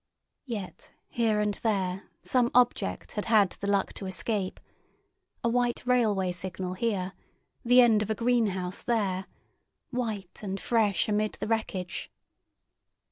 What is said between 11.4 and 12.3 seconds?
wreckage.